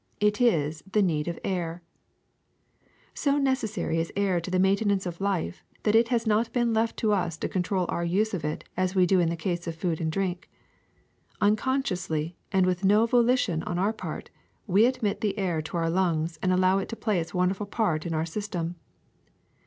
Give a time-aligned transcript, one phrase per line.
[0.19, 1.83] It is the need of air.
[3.23, 6.97] ''So necessary is air to the maintenance of life that it has not been left
[6.97, 9.75] to us to control our use of it as we do in the case of
[9.75, 10.49] food and drink.
[11.39, 14.31] Unconsciously, and with no volition on our part,
[14.65, 18.03] we admit the air to our lungs and allow it to play its wonderful part
[18.03, 18.77] in our system.